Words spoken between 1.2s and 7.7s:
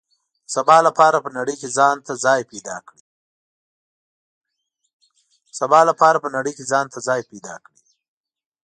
په نړۍ کې ځان ته ځای پیدا